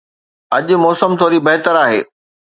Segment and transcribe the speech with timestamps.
[0.55, 2.01] اڄ موسم ٿوري بهتر آهي